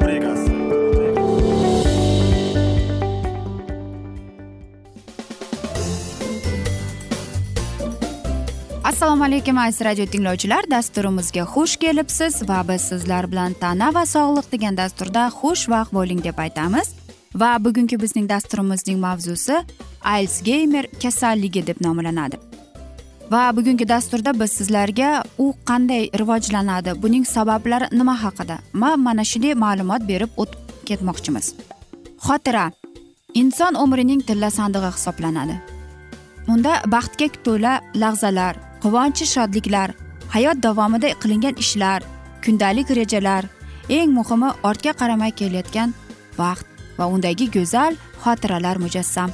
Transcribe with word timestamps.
rubrikasi 0.00 0.50
assalomu 8.84 9.24
alaykum 9.24 9.58
aziz 9.58 9.80
radio 9.80 10.06
tinglovchilar. 10.06 10.64
Dasturimizga 10.70 11.42
xush 11.42 11.76
kelibsiz 11.76 12.48
va 12.48 12.64
biz 12.68 12.80
sizlar 12.80 13.30
bilan 13.32 13.52
tana 13.52 13.94
va 13.94 14.06
sog'liq 14.06 14.52
degan 14.52 14.76
dasturda 14.76 15.28
xushvaqt 15.40 15.92
bo'ling 15.92 16.24
deb 16.24 16.38
aytamiz. 16.38 16.94
Va 17.34 17.56
bugungi 17.64 18.00
bizning 18.00 18.28
dasturimizning 18.28 18.98
mavzusi 18.98 19.62
alsgeymer 20.02 20.86
kasalligi 21.02 21.66
deb 21.66 21.76
nomlanadi. 21.80 22.49
Va 23.30 23.56
bugungi 23.56 23.88
dasturda 23.88 24.32
biz 24.40 24.52
sizlarga 24.58 25.10
u 25.38 25.46
qanday 25.68 26.04
rivojlanadi 26.20 27.02
buning 27.02 27.24
sabablari 27.34 27.86
nima 27.98 28.14
haqida 28.24 28.56
ma 28.72 28.90
mana 29.06 29.24
shunday 29.30 29.54
ma'lumot 29.64 30.02
berib 30.10 30.30
o'tib 30.42 30.60
ketmoqchimiz. 30.88 31.46
Xotira. 32.26 32.64
Inson 33.40 33.74
umrining 33.84 34.22
tilla 34.28 34.50
sandig'i 34.58 34.90
hisoblanadi. 34.96 35.56
Unda 36.52 36.72
baxtga 36.94 37.26
to'la 37.44 37.72
lahzalar 38.02 38.54
quvonchi 38.82 39.24
shodliklar 39.34 39.88
hayot 40.34 40.58
davomida 40.66 41.08
qilingan 41.22 41.54
ishlar 41.64 42.00
kundalik 42.44 42.88
rejalar 43.00 43.44
eng 43.96 44.10
muhimi 44.18 44.50
ortga 44.68 44.92
qaramay 45.00 45.32
kelayotgan 45.40 45.94
vaqt 46.40 46.66
va 46.98 47.04
undagi 47.14 47.46
go'zal 47.56 47.92
xotiralar 48.24 48.76
mujassam. 48.84 49.30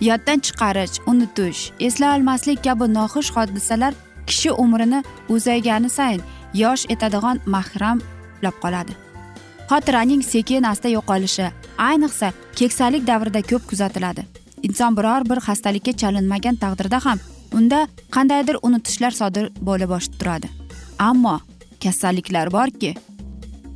Yoddan 0.00 0.38
chiqarish 0.40 1.00
unutish 1.06 1.72
eslay 1.80 2.18
olmaslik 2.18 2.64
kabi 2.64 2.84
noxush 2.94 3.30
hodisalar 3.36 3.94
kishi 4.26 4.52
umrini 4.52 5.04
uzaygani 5.28 5.90
sayin 5.90 6.22
yosh 6.54 6.86
etadigan 6.88 7.40
mahramlab 7.46 8.56
qoladi. 8.62 8.92
Xotiraning 9.70 10.22
sekin 10.22 10.62
asta 10.62 10.88
yo'qolishi 10.88 11.50
ayniqsa 11.78 12.32
keksalik 12.58 13.06
davrida 13.06 13.42
ko'p 13.42 13.68
kuzatiladi. 13.70 14.22
Inson 14.62 14.96
biror 14.96 15.22
bir 15.30 15.38
xastalikka 15.46 15.92
chalinmagan 15.92 16.56
taqdirda 16.62 16.98
ham 17.06 17.18
unda 17.52 17.88
qandaydir 18.10 18.56
unutishlar 18.62 19.10
sodir 19.10 19.50
bo'la 19.60 19.88
bosh 19.88 20.08
turadi. 20.18 20.48
Ammo 20.98 21.40
kasalliklar 21.82 22.52
borki 22.52 22.94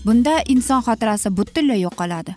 bunda 0.06 0.34
inson 0.48 0.80
xotirasi 0.86 1.36
butunlay 1.36 1.80
yo'qoladi. 1.86 2.32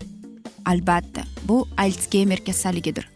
Albatta 0.65 1.21
bu 1.47 1.67
alsgeymer 1.77 2.39
kasalligidir 2.45 3.12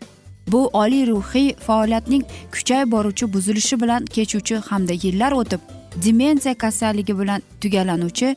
bu 0.48 0.70
oliy 0.74 1.08
ruhiy 1.08 1.54
faoliyatning 1.54 2.24
kuchayib 2.52 2.92
boruvchi 2.92 3.34
buzilishi 3.34 3.82
bilan 3.82 4.06
kechuvchi 4.06 4.56
hamda 4.56 4.94
yillar 4.94 5.32
o'tib 5.32 5.60
demensiya 6.06 6.54
kasalligi 6.54 7.20
bilan 7.20 7.42
tugallanuvchi 7.62 8.36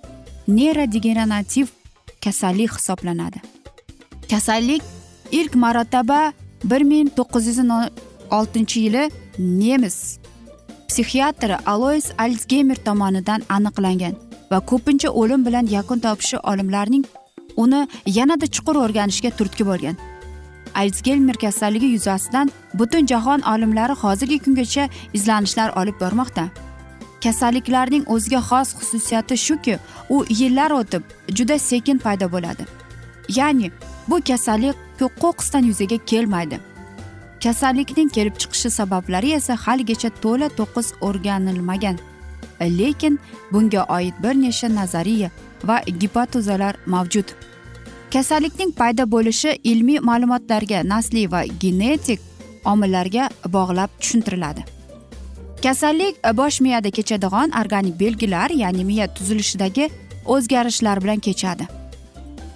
neyrodegenerativ 0.49 1.67
kasallik 2.25 2.71
hisoblanadi. 2.79 3.39
Kasallik 4.31 4.83
ilk 5.33 5.55
marotaba 5.55 6.33
bir 6.65 6.83
ming 6.83 7.09
to'qqiz 7.19 7.47
yuz 7.47 7.59
oltinchi 8.31 8.81
yili 8.81 9.11
nemis 9.39 10.19
psixiatri 10.89 11.57
alois 11.67 12.07
alsgeymer 12.19 12.77
tomonidan 12.77 13.41
aniqlangan 13.57 14.15
va 14.51 14.59
ko'pincha 14.71 15.09
o'lim 15.21 15.47
bilan 15.47 15.67
yakun 15.67 15.99
topishi 15.99 16.39
olimlarning 16.39 17.05
uni 17.57 17.89
yanada 18.07 18.47
chuqur 18.47 18.77
o'rganishga 18.85 19.31
turtki 19.39 19.67
bo'lgan. 19.71 19.97
Alsgeymer 20.75 21.35
kasalligi 21.35 21.87
yuzasidan 21.87 22.51
butun 22.75 23.07
jahon 23.07 23.41
olimlari 23.41 23.93
hozirgi 23.93 24.39
kungacha 24.39 24.89
izlanishlar 25.13 25.69
olib 25.81 26.01
bormoqda. 26.01 26.49
Kasalliklarning 27.25 28.05
o'ziga 28.09 28.41
xos 28.51 28.69
xususiyati 28.79 29.37
shuki 29.37 29.79
u 30.09 30.25
yillar 30.29 30.71
o'tib 30.71 31.03
juda 31.29 31.59
sekin 31.59 31.99
paydo 31.99 32.33
bo'ladi. 32.33 32.65
Ya'ni 33.29 33.71
bu 34.09 34.21
kasallik 34.29 34.77
qo'qqisdan 35.01 35.65
yuzaga 35.71 35.99
kelmaydi. 36.11 36.61
Kasallikning 37.43 38.09
kelib 38.09 38.37
chiqishi 38.41 38.71
sabablari 38.71 39.33
esa 39.33 39.55
haligacha 39.65 40.11
to'la 40.23 40.49
to'qqiz 40.59 40.89
o'rganilmagan. 41.01 41.97
Lekin 42.61 43.19
bunga 43.53 43.85
oid 43.97 44.15
bir 44.23 44.35
nechta 44.43 44.69
nazariya 44.75 45.31
va 45.65 45.77
gipotezalar 46.01 46.75
mavjud. 46.87 47.29
Kasallikning 48.11 48.73
paydo 48.75 49.05
bo'lishi 49.15 49.53
ilmiy 49.71 50.01
ma'lumotlarga 50.09 50.83
nasliy 50.93 51.27
va 51.31 51.43
genetik 51.63 52.21
omillarga 52.73 53.29
bog'lab 53.57 53.91
tushuntiriladi. 54.01 54.65
Kasallik 55.63 56.17
bosh 56.41 56.61
miyada 56.61 56.91
kechadigan 56.91 57.55
organik 57.61 58.01
belgilar 58.01 58.51
ya'ni 58.63 58.85
miya 58.85 59.07
tuzilishidagi 59.15 59.91
o'zgarishlar 60.27 61.03
bilan 61.05 61.23
kechadi. 61.27 61.69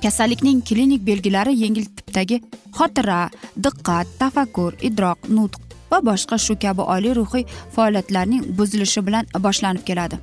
Kasallikning 0.03 0.65
klinik 0.69 1.07
belgilari 1.07 1.55
yengil 1.63 1.87
tipdagi 1.97 2.41
xotira 2.79 3.31
diqqat 3.65 4.07
tafakkur 4.19 4.73
idroq 4.89 5.31
nutq 5.37 5.61
va 5.91 5.99
boshqa 6.11 6.39
shu 6.47 6.59
kabi 6.67 6.83
oliy 6.97 7.15
ruhiy 7.21 7.49
faoliyatlarning 7.77 8.43
buzilishi 8.59 9.07
bilan 9.07 9.25
boshlanib 9.47 9.87
keladi. 9.89 10.19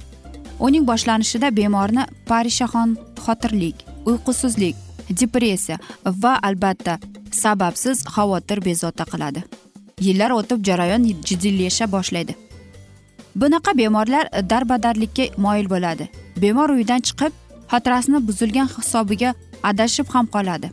Uning 0.60 0.86
boshlanishida 0.92 1.56
bemorni 1.56 2.04
parishonxotirlik 2.30 3.78
uyqusizlik 4.06 4.76
depressiya 5.20 5.78
va 6.06 6.34
albatta 6.44 7.00
sababsiz 7.32 8.04
xavotir 8.16 8.66
bezovta 8.66 9.06
qiladi. 9.12 9.44
Yillar 10.02 10.32
o'tib 10.40 10.64
jarayon 10.68 11.04
jiddiylasha 11.28 11.92
boshlaydi. 11.92 12.36
Bunaqa 13.36 13.78
bemorlar 13.78 14.26
darbadarlikka 14.50 15.26
moyil 15.38 15.70
bo'ladi. 15.70 16.10
Bemor 16.42 16.70
uydan 16.70 17.02
chiqib 17.08 17.34
xotirasini 17.72 18.20
buzilgan 18.28 18.70
hisobiga 18.78 19.34
adashib 19.64 20.08
ham 20.14 20.26
qoladi. 20.36 20.72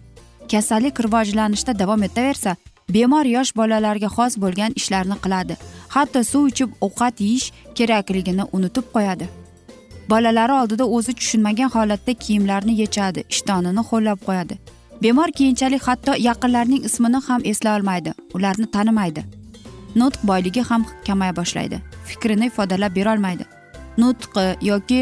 Kasallik 0.50 1.00
rivojlanishda 1.04 1.78
davom 1.78 2.02
etaversa 2.02 2.56
bemor 2.94 3.26
yosh 3.36 3.52
bolalarga 3.56 4.08
xos 4.16 4.38
bo'lgan 4.42 4.72
ishlarni 4.80 5.16
qiladi. 5.24 5.54
Hatto 5.94 6.24
suv 6.30 6.48
ichib 6.52 6.70
ovqat 6.86 7.20
yeyish 7.20 7.52
kerakligini 7.78 8.44
unutib 8.52 8.86
qo'yadi. 8.94 9.28
Bolalari 10.10 10.52
oldida 10.52 10.84
o'zi 10.84 11.12
tushunmagan 11.18 11.70
holatda 11.76 12.14
kiyimlarini 12.14 12.80
yechadi 12.80 13.24
ishtonini 13.34 13.82
ho'llab 13.90 14.18
qo'yadi. 14.28 14.58
Bemor 15.02 15.30
keyinchalik 15.38 15.82
hatto 15.88 16.12
yaqinlarining 16.28 16.82
ismini 16.88 17.20
ham 17.28 17.40
eslay 17.44 17.80
olmaydi 17.80 18.14
ularni 18.34 18.66
tanimaydi. 18.70 19.22
Nutq 20.00 20.20
boyligi 20.30 20.62
ham 20.70 20.86
kamaya 21.06 21.36
boshlaydi 21.36 21.82
fikrini 22.08 22.46
ifodalab 22.46 22.96
berolmaydi 22.96 23.44
nutqi 23.98 24.46
yoki 24.70 25.00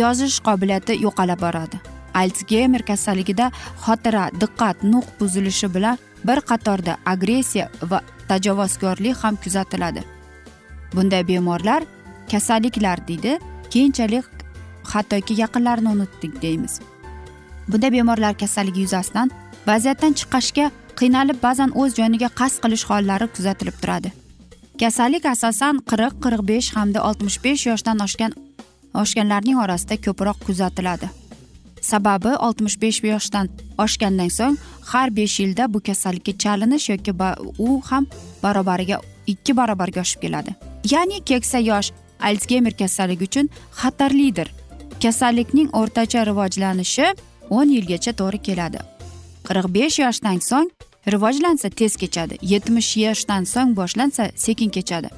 yozish 0.00 0.38
qobiliyati 0.46 0.98
yo'qolib 1.04 1.40
boradi. 1.40 1.80
Alsgeymer 2.14 2.82
kasalligida 2.90 3.50
xotira 3.84 4.24
diqqat 4.40 4.84
nuq 4.92 5.06
buzilishi 5.20 5.68
bilan 5.74 5.98
bir 6.28 6.40
qatorda 6.50 6.96
agressiya 7.12 7.66
va 7.90 8.00
tajovuzkorlik 8.28 9.16
ham 9.22 9.36
kuzatiladi. 9.44 10.02
Bunday 10.94 11.28
bemorlar 11.28 11.82
kasalliklar 12.30 13.08
deydi 13.08 13.38
keyinchalik 13.70 14.24
hattoki 14.92 15.34
yaqinlarini 15.42 15.88
unutdik 15.88 16.42
deymiz. 16.42 16.80
Bunda 17.68 17.92
bemorlar 17.92 18.34
kasalligi 18.42 18.80
yuzasidan 18.86 19.30
vaziyatdan 19.66 20.12
chiqishga 20.18 20.70
qiynalib 20.98 21.38
ba'zan 21.42 21.70
o'z 21.80 21.96
joniga 21.98 22.28
qasd 22.40 22.62
qilish 22.64 22.84
hollari 22.90 23.26
kuzatilib 23.36 23.76
turadi. 23.82 24.12
Kasallik 24.80 25.24
asosan 25.34 25.80
qirq 25.90 26.14
qirq 26.24 26.42
besh 26.50 26.68
hamda 26.76 27.02
oltmish 27.08 27.38
besh 27.44 27.66
yoshdan 27.70 28.02
oshgan 28.06 28.32
oshganlarning 29.02 29.58
orasida 29.64 29.96
ko'proq 30.06 30.38
kuzatiladi. 30.46 31.08
Sababi 31.90 32.32
oltmish 32.46 32.78
besh 32.82 33.02
yoshdan 33.04 33.46
oshgandan 33.84 34.30
so'ng 34.38 34.56
har 34.90 35.08
besh 35.18 35.40
yilda 35.40 35.64
bu 35.74 35.80
kasallikka 35.88 36.32
chalinish 36.42 36.88
yoki 36.92 37.12
u 37.66 37.80
ham 37.88 38.06
barobariga 38.42 39.00
ikki 39.26 39.56
barobarga 39.56 40.00
oshib 40.00 40.20
keladi. 40.20 40.54
Ya'ni 40.92 41.24
keksa 41.30 41.58
yosh 41.58 41.92
alsgeymer 42.20 42.74
kasalligi 42.82 43.24
uchun 43.24 43.50
xatarlidir. 43.80 44.48
Kasallikning 45.02 45.68
o'rtacha 45.80 46.26
rivojlanishi 46.30 47.06
o'n 47.50 47.68
yilgacha 47.76 48.12
to'g'ri 48.20 48.38
keladi. 48.48 48.80
Qirq 49.46 49.66
besh 49.76 49.98
yoshdan 50.04 50.38
so'ng 50.50 50.70
rivojlansa 51.14 51.70
tez 51.70 51.96
kechadi 52.02 52.38
yetmish 52.52 52.96
yoshdan 52.96 53.42
so'ng 53.54 53.76
boshlansa 53.80 54.30
sekin 54.44 54.70
kechadi. 54.76 55.08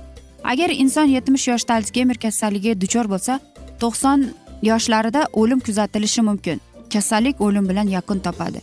Agar 0.44 0.70
inson 0.70 1.08
yetmish 1.16 1.48
yoshda 1.48 1.74
alsgeymer 1.78 2.18
kasalligiga 2.24 2.80
duchor 2.80 3.06
bo'lsa 3.12 3.40
to'qson 3.80 4.28
yoshlarida 4.62 5.22
o'lim 5.32 5.60
kuzatilishi 5.60 6.22
mumkin 6.22 6.60
kasallik 6.92 7.40
o'lim 7.40 7.68
bilan 7.68 7.88
yakun 7.88 8.18
topadi. 8.18 8.60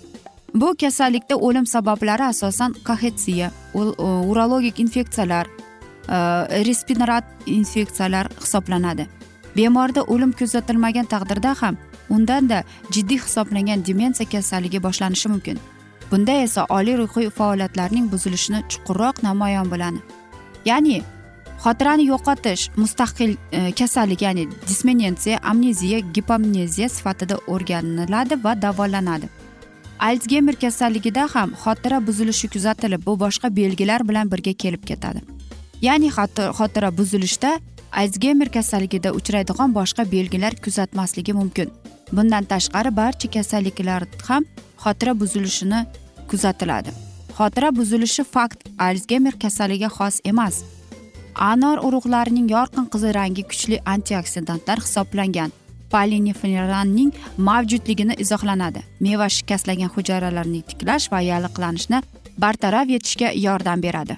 Bu 0.56 0.76
kasallikda 0.82 1.36
o'lim 1.36 1.66
sabablari 1.66 2.24
asosan 2.24 2.76
kahetsiya 2.84 3.52
urologik 4.30 4.80
infeksiyalar 4.80 5.46
e, 5.48 6.18
respirator 6.66 7.30
infeksiyalar 7.46 8.30
hisoblanadi. 8.42 9.08
Bemorda 9.58 10.02
o'lim 10.04 10.32
kuzatilmagan 10.32 11.06
taqdirda 11.06 11.56
ham 11.62 11.78
undanda 12.10 12.64
jiddiy 12.92 13.20
hisoblangan 13.26 13.86
demensiya 13.86 14.30
kasalligi 14.30 14.84
boshlanishi 14.84 15.30
mumkin. 15.30 15.60
Bunda 16.12 16.32
esa 16.32 16.66
oliy 16.70 16.98
ruhiy 16.98 17.30
faoliyatlarning 17.30 18.12
buzilishini 18.12 18.64
chuqurroq 18.70 19.24
namoyon 19.24 19.72
bo'ladi. 19.72 20.00
Ya'ni 20.66 21.02
xotirani 21.64 22.06
yo'qotish 22.12 22.70
mustaqil 22.78 23.32
e, 23.52 23.72
kasallik 23.72 24.22
ya'ni 24.22 24.48
dismenensiya 24.68 25.40
amneziya 25.52 26.00
gipomneziya 26.00 26.90
sifatida 26.90 27.36
o'rganiladi 27.48 28.44
va 28.44 28.62
davolanadi. 28.62 29.30
Alsgeymer 30.00 30.56
kasalligida 30.56 31.28
ham 31.34 31.54
xotira 31.64 32.08
buzilishi 32.08 32.48
kuzatilib 32.48 33.06
bu 33.06 33.20
boshqa 33.20 33.56
belgilar 33.56 34.08
bilan 34.10 34.32
birga 34.32 34.54
kelib 34.54 34.84
ketadi. 34.90 35.22
Ya'ni 35.82 36.10
xotira 36.60 36.98
buzilishda 36.98 37.60
alsgeymer 37.92 38.50
kasalligida 38.50 39.12
uchraydigan 39.12 39.74
boshqa 39.74 40.12
belgilar 40.12 40.56
kuzatmasligi 40.56 41.34
mumkin. 41.34 41.72
Bundan 42.12 42.44
tashqari 42.44 42.96
barcha 42.96 43.30
kasalliklar 43.32 44.04
ham 44.28 44.44
xotira 44.84 45.20
buzilishini 45.20 45.86
kuzatiladi. 46.30 46.90
Xotira 47.38 47.76
buzilishi 47.76 48.24
fakt 48.24 48.60
alsgeymer 48.80 49.40
kasalligiga 49.40 49.90
xos 49.98 50.20
emas. 50.26 50.64
Anor 51.36 51.78
urug'larining 51.88 52.48
yorqin 52.52 52.86
qizil 52.94 53.14
rangi 53.14 53.44
kuchli 53.44 53.80
antioksidantlar 53.86 54.80
hisoblangan. 54.86 55.52
Polinefrenning 55.92 57.12
mavjudligini 57.38 58.16
izohlanadi. 58.24 58.84
Meva 59.00 59.28
shikastlangan 59.30 59.92
hujayralarni 59.96 60.62
tiklash 60.70 61.12
va 61.12 61.20
yalliqlanishni 61.32 62.02
bartaraf 62.38 62.90
etishga 62.90 63.32
yordam 63.48 63.84
beradi. 63.84 64.18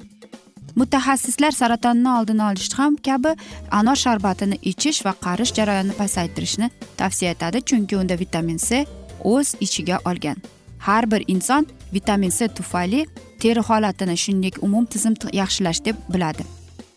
Mutaxassislar 0.79 1.51
saratonni 1.51 2.09
oldini 2.17 2.43
olish 2.49 2.73
ham 2.79 2.95
kabi 3.07 3.31
anor 3.79 3.97
sharbatini 4.03 4.57
ichish 4.71 4.99
va 5.05 5.13
qarish 5.25 5.53
jarayonini 5.57 5.95
pasaytirishni 6.01 6.67
tavsiya 6.97 7.31
etadi. 7.35 7.57
Chunki 7.69 7.97
unda 8.01 8.15
vitamin 8.19 8.57
c 8.57 8.85
o'z 9.23 9.55
ichiga 9.65 9.97
olgan. 10.05 10.37
Har 10.79 11.11
bir 11.11 11.23
inson 11.27 11.67
vitamin 11.93 12.29
c 12.29 12.47
tufayli 12.47 13.05
teri 13.39 13.59
holatini 13.59 14.17
shuningdek 14.23 14.63
umum 14.63 14.85
tizim 14.85 15.13
yaxshilash 15.33 15.85
deb 15.85 15.95
biladi. 16.13 16.43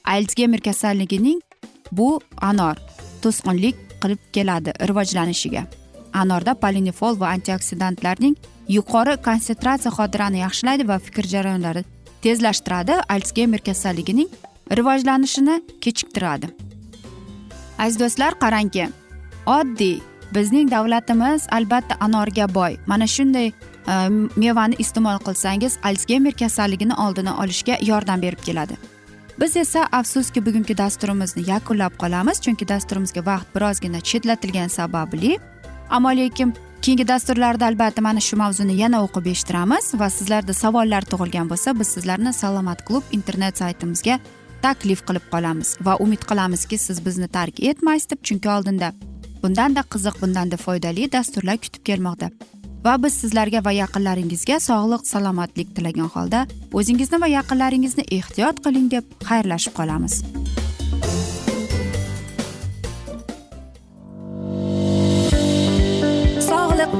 Alsgeymer 0.04 0.60
kasalligining 0.60 1.40
bu 1.92 2.20
anor 2.40 2.76
to'sqinlik 3.22 3.76
qilib 4.02 4.20
keladi 4.32 4.70
rivojlanishiga. 4.88 5.62
Anorda 6.12 6.54
polinifol 6.54 7.20
va 7.20 7.26
antioksidantlarning 7.34 8.36
yuqori 8.76 9.16
konsentratsiya 9.26 9.92
xotirani 9.98 10.38
yaxshilaydi 10.46 10.88
va 10.88 10.98
fikr 11.06 11.24
jarayonlari 11.34 11.82
tezlashtiradi 12.22 12.92
alsgeymer 13.08 13.58
kasalligining 13.58 14.28
rivojlanishini 14.76 15.62
kechiktiradi. 15.80 16.46
Aziz 17.78 18.00
do'stlar 18.00 18.34
qarangki 18.44 18.88
oddiy 19.46 20.00
bizning 20.34 20.70
davlatimiz 20.70 21.46
albatta 21.50 21.96
anorga 22.00 22.54
boy. 22.54 22.76
Mana 22.86 23.06
shunday 23.06 23.46
e, 23.46 23.52
mevani 24.36 24.78
iste'mol 24.78 25.18
qilsangiz 25.26 25.78
alsgeymer 25.82 26.32
kasalligini 26.32 26.94
oldini 26.94 27.32
olishga 27.32 27.78
yordam 27.82 28.22
berib 28.22 28.42
keladi. 28.46 28.76
Biz 29.40 29.56
esa 29.56 29.88
afsuski 29.92 30.46
bugungi 30.46 30.78
dasturimizni 30.78 31.50
yakunlab 31.50 31.94
qolamiz 31.98 32.40
chunki 32.44 32.68
dasturimizga 32.68 33.26
vaqt 33.26 33.54
birozgina 33.54 34.00
chetlatilgani 34.00 34.68
sababli. 34.68 35.38
Ammo 35.90 36.10
lekin 36.16 36.54
keyingi 36.82 37.08
dasturlarda 37.08 37.66
albatta 37.66 38.02
mana 38.02 38.20
shu 38.24 38.36
mavzuni 38.40 38.74
yana 38.82 39.02
o'qib 39.04 39.26
eshittiramiz 39.32 39.86
va 40.00 40.06
sizlarda 40.16 40.54
savollar 40.62 41.04
tug'ilgan 41.12 41.50
bo'lsa 41.50 41.74
biz 41.80 41.88
sizlarni 41.94 42.32
salomat 42.32 42.84
klub 42.88 43.10
internet 43.18 43.60
saytimizga 43.62 44.16
taklif 44.62 45.02
qilib 45.08 45.26
qolamiz 45.32 45.74
va 45.86 45.96
umid 46.04 46.24
qilamizki 46.30 46.78
siz 46.86 47.04
bizni 47.06 47.28
tark 47.36 47.60
etmaysiz 47.72 48.10
deb 48.12 48.22
chunki 48.30 48.48
oldinda 48.56 48.92
bundanda 49.42 49.84
qiziq 49.92 50.16
bundanda 50.22 50.56
foydali 50.64 51.12
dasturlar 51.12 51.60
kutib 51.64 51.84
kelmoqda. 51.90 52.30
Va 52.84 52.96
biz 53.04 53.14
sizlarga 53.22 53.60
va 53.64 53.72
yaqinlaringizga 53.82 54.56
sog'lik 54.68 55.04
salomatlik 55.12 55.76
tilagan 55.76 56.08
holda 56.14 56.46
o'zingizni 56.72 57.20
va 57.24 57.28
yaqinlaringizni 57.36 58.08
ehtiyot 58.18 58.64
qiling 58.64 58.88
deb 58.96 59.04
xayrlashib 59.28 59.76
qolamiz. 59.80 60.22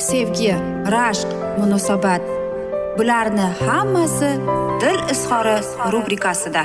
sevgi 0.00 0.52
rashq 0.94 1.28
munosabat. 1.58 2.22
Bularni 2.98 3.46
hammasi 3.66 4.30
dil 4.80 5.00
izhori 5.12 5.56
rubrikasida. 5.92 6.62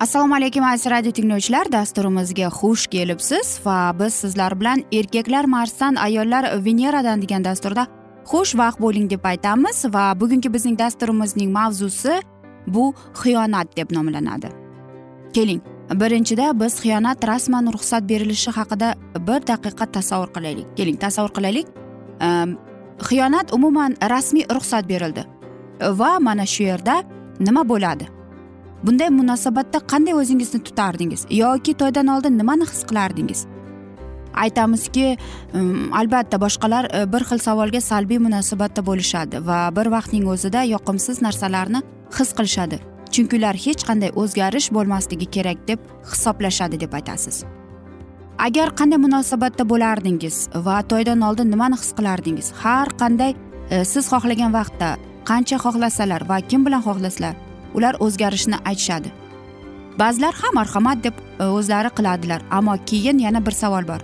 Assalomu 0.00 0.34
alaykum 0.34 0.64
aziz 0.64 0.90
radio 0.90 1.12
tinglovchilar. 1.12 1.72
Dasturimizga 1.72 2.48
xush 2.48 2.86
kelibsiz 2.86 3.60
va 3.64 3.92
biz 4.00 4.14
sizlar 4.14 4.60
bilan 4.60 4.84
erkaklar 4.92 5.44
marsdan 5.44 5.94
ayollar 5.94 6.64
veneradan 6.64 7.22
degan 7.22 7.44
dasturda 7.44 7.86
xushvaqt 8.30 8.80
bo'ling 8.80 9.10
deb 9.10 9.24
aytamiz 9.24 9.84
va 9.94 10.12
bugungi 10.20 10.52
bizning 10.54 10.78
dasturimizning 10.78 11.52
mavzusi 11.52 12.20
bu 12.66 12.94
xiyonat 13.22 13.76
deb 13.76 13.92
nomlanadi. 13.92 14.48
Keling 15.34 15.60
birinchida 15.94 16.60
biz 16.60 16.80
xiyonat 16.80 17.24
rasman 17.26 17.72
ruxsat 17.72 18.08
berilishi 18.08 18.50
haqida 18.50 18.94
bir 19.28 19.40
daqiqa 19.50 19.86
tasavvur 19.86 20.30
qilaylik. 20.36 20.66
Keling 20.76 21.00
tasavvur 21.00 21.32
qilaylik. 21.36 21.66
Xiyonat 23.08 23.52
umuman 23.52 23.96
rasmiy 24.10 24.44
ruxsat 24.54 24.88
berildi. 24.88 25.24
Va 25.80 26.18
mana 26.20 26.46
shu 26.46 26.62
yerda 26.62 27.02
nima 27.40 27.68
bo'ladi? 27.68 28.08
Bunday 28.82 29.08
munosabatda 29.10 29.78
qanday 29.90 30.14
o'zingizni 30.14 30.60
tutardingiz? 30.62 31.26
Yoki 31.30 31.74
to'ydan 31.74 32.06
oldin 32.14 32.38
nimani 32.38 32.66
his 32.66 32.84
qilardingiz? 32.90 33.46
Aytamizki 34.34 35.16
albatta 36.00 36.40
boshqalar 36.40 36.84
e, 36.94 37.12
bir 37.12 37.24
xil 37.30 37.38
savolga 37.38 37.80
salbiy 37.80 38.18
munosabatda 38.26 38.84
bo'lishadi 38.86 39.40
va 39.48 39.58
bir 39.76 39.90
vaqtning 39.96 40.28
o'zida 40.34 40.62
yoqimsiz 40.74 41.22
narsalarni 41.26 41.82
his 42.18 42.30
qilishadi. 42.38 42.78
Chunki 43.14 43.36
ular 43.38 43.56
hech 43.64 43.82
qanday 43.88 44.10
o'zgarish 44.22 44.68
bo'lmasligi 44.76 45.26
kerak 45.36 45.58
deb 45.68 45.80
hisoblashadi 46.10 46.80
deb 46.80 46.92
aytasiz. 46.98 47.44
Agar 48.46 48.68
qanday 48.78 49.00
munosabatda 49.06 49.64
bo'lardingiz 49.72 50.36
va 50.66 50.78
to'ydan 50.90 51.20
oldin 51.28 51.50
nimani 51.52 51.76
his 51.82 51.92
qilardingiz? 51.98 52.52
Har 52.62 52.88
qanday 53.00 53.32
e, 53.70 53.84
siz 53.92 54.04
xohlagan 54.12 54.52
vaqtda 54.58 54.88
qancha 55.30 55.56
xohlasalar 55.64 56.22
va 56.30 56.38
kim 56.50 56.66
bilan 56.66 56.82
xohlasalar 56.88 57.34
ular 57.76 57.94
o'zgarishni 58.04 58.58
aytishadi. 58.70 59.10
Ba'zilar 59.98 60.34
ha 60.40 60.48
marhamat 60.58 61.04
deb 61.06 61.16
e, 61.18 61.44
o'zlari 61.58 61.90
qiladilar 61.98 62.40
ammo 62.58 62.76
keyin 62.90 63.18
yana 63.26 63.46
bir 63.46 63.54
savol 63.62 63.88
bor. 63.90 64.00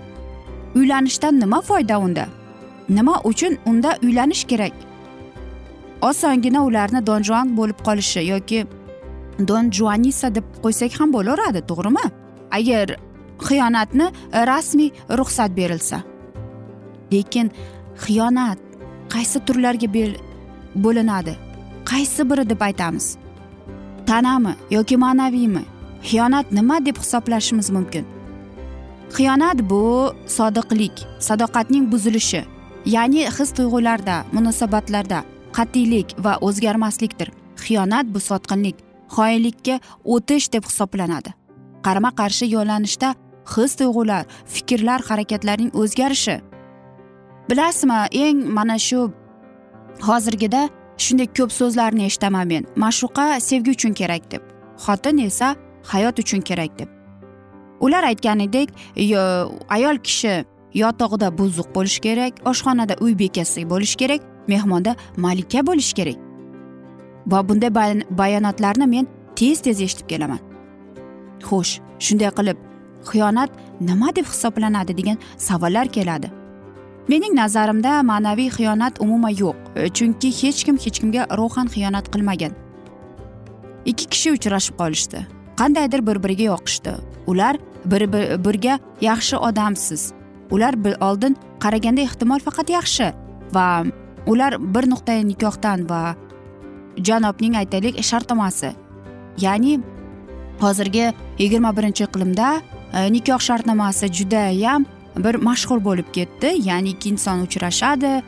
Uylanishdan 0.75 1.41
nima 1.41 1.61
foyda 1.61 1.99
unda? 1.99 2.27
Nima 2.89 3.21
uchun 3.31 3.59
unda 3.67 3.99
uylanish 4.03 4.45
kerak? 4.45 4.73
Osongina 6.03 6.65
ularni 6.69 7.07
donjon 7.07 7.57
bo'lib 7.59 7.79
qolishi 7.87 8.27
yoki 8.33 8.67
don 9.39 9.71
juanisa 9.71 10.35
deb 10.35 10.45
qo'ysak 10.63 10.93
ham 10.99 11.13
bo'laveradi 11.13 11.61
to'g'rimi? 11.71 12.07
Agar 12.59 12.97
xiyonatni 13.47 14.07
e, 14.33 14.39
rasmiy 14.51 14.91
ruxsat 15.19 15.51
berilsa. 15.57 16.03
Lekin 17.13 17.51
xiyonat 18.05 18.59
qaysi 19.13 19.39
turlarga 19.47 19.89
bo'linadi? 20.85 21.35
Qaysi 21.91 22.23
biri 22.31 22.45
deb 22.51 22.61
aytamiz? 22.69 23.17
Tanami 24.07 24.53
yoki 24.71 24.97
ma'naviymi? 24.97 25.65
Xiyonat 26.09 26.53
nima 26.53 26.77
deb 26.87 26.97
hisoblashimiz 27.03 27.71
mumkin? 27.71 28.05
Xiyonat 29.17 29.59
bu 29.71 30.13
sodiqlik 30.37 30.97
sadoqatning 31.27 31.85
buzilishi 31.93 32.43
ya'ni 32.95 33.23
his 33.37 33.51
tuyg'ularda 33.57 34.17
munosabatlarda 34.33 35.25
qat'iylik 35.57 36.09
va 36.25 36.39
o'zgarmaslikdir. 36.47 37.29
Xiyonat 37.65 38.07
bu 38.15 38.21
sotqinlik. 38.21 38.77
Xoinlikka 39.15 39.81
o'tish 40.15 40.47
deb 40.55 40.65
hisoblanadi. 40.69 41.31
Qarama 41.87 42.11
qarshi 42.21 42.47
yo'llanishda 42.57 43.15
his 43.53 43.77
tuyg'ular 43.79 44.23
fikrlar 44.55 45.01
harakatlarning 45.09 45.71
o'zgarishi. 45.81 46.37
Bilasizmi 47.49 47.99
eng 48.25 48.39
mana 48.57 48.79
shu 48.79 49.01
hozirgida 50.09 50.63
shunday 51.05 51.29
ko'p 51.37 51.51
so'zlarni 51.59 52.03
eshitaman 52.09 52.47
men. 52.53 52.63
Ma'shuqa 52.83 53.41
sevgi 53.49 53.71
uchun 53.77 53.93
kerak 54.01 54.31
deb 54.33 54.43
xotin 54.85 55.19
esa 55.19 55.57
hayot 55.93 56.19
uchun 56.19 56.41
kerak 56.41 56.79
deb. 56.79 56.89
Ular 57.81 58.05
aytganidek 58.11 58.69
ayol 59.77 59.99
kishi 60.07 60.45
yotog'ida 60.75 61.29
buzuq 61.39 61.69
bo'lishi 61.77 62.01
kerak 62.07 62.33
oshxonada 62.51 62.95
uy 63.05 63.19
bekasi 63.19 63.61
bo'lishi 63.73 63.97
kerak 64.03 64.21
mehmonda 64.49 64.97
malika 65.17 65.61
bo'lishi 65.67 65.95
kerak. 65.95 66.19
Va 67.27 67.49
bunday 67.49 67.71
bayonotlarni 68.21 68.87
men 68.87 69.09
tez 69.37 69.61
tez 69.61 69.81
eshitib 69.81 70.07
kelaman. 70.13 70.41
Xo'sh 71.49 71.81
shunday 71.99 72.31
qilib 72.39 72.59
xiyonat 73.11 73.51
nima 73.81 74.15
deb 74.17 74.27
hisoblanadi 74.33 74.97
degan 74.97 75.19
savollar 75.37 75.89
keladi. 75.97 76.31
Mening 77.09 77.35
nazarimda 77.37 78.03
ma'naviy 78.11 78.51
xiyonat 78.57 79.01
umuman 79.05 79.35
yo'q 79.43 79.57
chunki 79.97 80.31
hech 80.41 80.65
kim 80.67 80.77
hech 80.85 81.01
kimga 81.01 81.27
ruhan 81.39 81.69
xiyonat 81.75 82.07
qilmagan. 82.13 82.53
Ikki 83.85 84.07
kishi 84.13 84.33
uchrashib 84.37 84.75
qolishdi. 84.81 85.27
Qandaydir 85.61 86.01
bir 86.07 86.23
biriga 86.25 86.45
yoqishdi. 86.53 86.93
Ular 87.27 87.57
bir 87.85 88.03
birga 88.47 88.79
yaxshi 89.01 89.37
odamsiz. 89.37 90.13
Ular 90.51 90.75
oldin 91.09 91.37
qaraganda 91.61 92.01
ehtimol 92.01 92.41
faqat 92.47 92.69
yaxshi 92.71 93.13
va 93.55 93.85
ular 94.27 94.57
bir 94.75 94.85
nuqtai 94.93 95.21
nikohdan 95.29 95.89
va 95.91 96.17
janobning 96.97 97.57
aytaylik 97.57 98.03
shartnomasi 98.03 98.75
ya'ni 99.39 99.81
hozirgi 100.61 101.13
yigirma 101.39 101.77
birinchi 101.77 102.05
iqlimda 102.05 102.63
e, 102.93 103.13
nikoh 103.13 103.41
shartnomasi 103.41 104.13
judayam 104.13 104.87
bir 105.17 105.35
mashhur 105.35 105.85
bo'lib 105.85 106.09
ketdi. 106.13 106.55
Ya'ni 106.69 106.89
ikki 106.95 107.09
inson 107.15 107.43
uchrashadi 107.47 108.23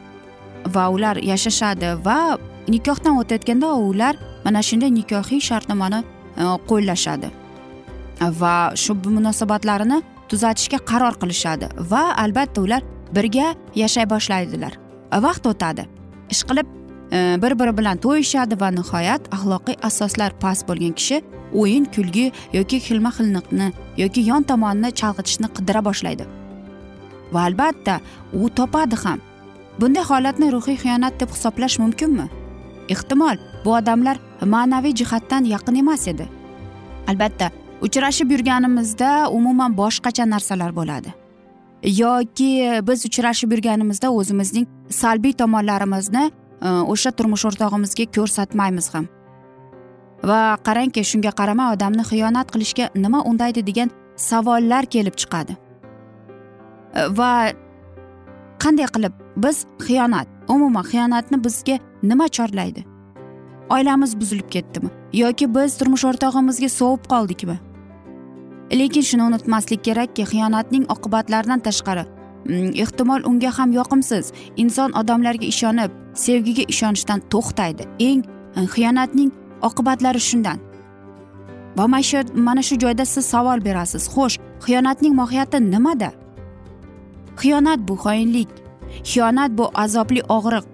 va 0.75 0.89
ular 0.91 1.17
yashashadi 1.17 2.05
va 2.07 2.39
nikohdan 2.69 3.19
o'tayotganda 3.23 3.69
ular 3.91 4.15
mana 4.45 4.63
shunday 4.69 4.91
nikohiy 4.99 5.41
shartnomani 5.49 6.01
e, 6.41 6.45
qo'llashadi 6.71 7.31
va 8.21 8.55
shu 8.83 8.95
munosabatlarini 8.95 10.03
tuzatishga 10.31 10.79
qaror 10.91 11.15
qilishadi 11.23 11.67
va 11.91 12.03
albatta 12.25 12.61
ular 12.67 12.83
birga 13.17 13.55
yashay 13.83 14.07
boshlaydilar. 14.15 14.73
Vaqt 15.27 15.47
o'tadi. 15.53 15.83
Ishqilib 16.35 16.67
Э, 17.13 17.43
bir 17.43 17.59
biri 17.59 17.79
bilan 17.79 17.97
to'yishadi 17.97 18.61
va 18.61 18.71
nihoyat 18.71 19.23
axloqiy 19.35 19.77
asoslar 19.83 20.33
past 20.43 20.69
bo'lgan 20.69 20.93
kishi 20.99 21.23
o'yin 21.61 21.85
kulgi 21.95 22.33
yoki 22.53 22.77
xilma 22.87 23.11
xilliqni 23.19 23.69
yoki 24.03 24.21
yon 24.31 24.43
tomonni 24.43 24.89
chalg'itishni 25.01 25.49
qidira 25.57 25.85
boshlaydi. 25.89 26.25
Va 27.33 27.41
albatta 27.49 28.01
u 28.33 28.49
topadi 28.49 28.97
ham. 29.05 29.21
Bunday 29.81 30.03
holatni 30.11 30.47
ruhiy 30.53 30.77
xiyonat 30.83 31.21
deb 31.21 31.31
hisoblash 31.35 31.79
mumkinmi? 31.79 32.27
Ehtimol 32.89 33.37
bu 33.65 33.71
odamlar 33.79 34.17
ma'naviy 34.55 34.95
jihatdan 35.01 35.45
yaqin 35.55 35.77
emas 35.83 36.09
edi. 36.09 36.27
Albatta 37.11 37.51
uchrashib 37.87 38.31
yurganimizda 38.35 39.31
umuman 39.31 39.77
boshqacha 39.81 40.25
narsalar 40.31 40.75
bo'ladi. 40.79 41.15
Yoki 42.03 42.51
biz 42.89 43.07
uchrashib 43.09 43.53
yurganimizda 43.53 44.11
o'zimizning 44.11 44.67
salbiy 44.91 45.33
tomonlarimizni 45.33 46.25
Э, 46.63 46.69
o'sha 46.93 47.13
turmush 47.13 47.45
o'rtog'imizga 47.49 48.07
ko'rsatmaymiz 48.17 48.89
ham 48.95 49.07
va 50.29 50.57
qarangki 50.67 51.03
shunga 51.11 51.33
qaramay 51.41 51.75
odamni 51.75 52.05
xiyonat 52.11 52.49
qilishga 52.55 52.89
nima 53.05 53.21
undaydi 53.31 53.63
degan 53.67 53.93
savollar 54.29 54.89
kelib 54.95 55.19
chiqadi. 55.21 55.57
Э, 56.95 57.09
va 57.19 57.53
qanday 58.63 58.89
qilib 58.95 59.21
biz 59.45 59.67
xiyonat 59.87 60.29
umuman 60.55 60.85
xiyonatni 60.91 61.43
bizga 61.47 61.77
nima 62.03 62.27
chorlaydi? 62.37 62.87
Oilamiz 63.75 64.17
buzilib 64.21 64.49
ketdimi? 64.55 64.91
Yoki 65.13 65.55
biz 65.55 65.77
turmush 65.79 66.09
o'rtog'imizga 66.09 66.69
sovib 66.81 67.05
qoldikmi? 67.13 67.59
Lekin 68.81 69.05
shuni 69.09 69.29
unutmaslik 69.29 69.85
kerakki 69.85 70.25
xiyonatning 70.33 70.89
oqibatlaridan 70.95 71.61
tashqari 71.69 72.07
Mm, 72.49 72.71
ehtimol 72.83 73.23
unga 73.25 73.51
ham 73.59 73.73
yoqimsiz. 73.73 74.33
Inson 74.57 74.93
odamlarga 75.01 75.47
ishonib 75.53 75.91
sevgiga 76.15 76.65
ishonishdan 76.73 77.21
to'xtaydi. 77.33 77.83
Eng 78.09 78.23
e, 78.57 78.61
xiyonatning 78.75 79.31
oqibatlari 79.69 80.21
shundan. 80.29 80.59
Va 81.77 81.87
mana 81.89 82.03
shu 82.03 82.23
mana 82.47 82.63
shu 82.63 82.79
joyda 82.85 83.05
siz 83.05 83.25
savol 83.33 83.65
berasiz. 83.65 84.09
Xo'sh 84.15 84.37
xiyonatning 84.67 85.15
mohiyati 85.21 85.59
nimada? 85.73 86.11
Xiyonat 87.41 87.81
bu 87.89 87.95
xoinlik. 88.05 88.51
Xiyonat 89.11 89.51
bu 89.59 89.65
azobli 89.75 90.23
og'riq. 90.37 90.65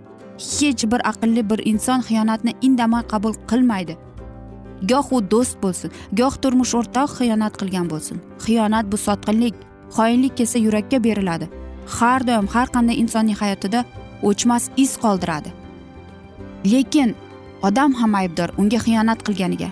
Hech 0.57 0.85
bir 0.93 1.01
aqlli 1.11 1.43
bir 1.51 1.61
inson 1.73 2.01
xiyonatni 2.09 2.53
indamay 2.67 3.03
qabul 3.13 3.35
qilmaydi. 3.51 3.95
Goh 4.91 5.07
u 5.17 5.19
do'st 5.33 5.57
bo'lsin 5.63 5.91
goh 6.19 6.35
turmush 6.43 6.75
o'rtoq 6.79 7.11
xiyonat 7.19 7.55
qilgan 7.61 7.87
bo'lsin. 7.93 8.17
Xiyonat 8.45 8.87
bu 8.93 8.97
sotqinlik. 9.07 9.55
Xoinlik 9.97 10.41
esa 10.41 10.59
yurakka 10.59 11.05
beriladi. 11.05 11.47
Har 11.87 12.27
doim 12.27 12.47
har 12.49 12.69
qanday 12.75 12.97
insonning 13.03 13.37
hayotida 13.37 13.85
o'chmas 14.23 14.71
iz 14.77 14.97
qoldiradi. 14.97 15.51
Lekin 16.65 17.15
odam 17.63 17.95
ham 17.95 18.15
aybdor 18.15 18.51
unga 18.59 18.79
xiyonat 18.79 19.23
qilganiga. 19.27 19.71